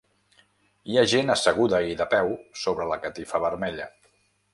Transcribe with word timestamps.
Hi 0.91 0.95
ha 0.97 1.03
gent 1.11 1.29
asseguda 1.33 1.81
i 1.91 1.97
de 1.99 2.07
peu 2.13 2.31
sobre 2.63 2.87
la 2.93 2.99
catifa 3.05 3.43
vermella. 3.45 3.87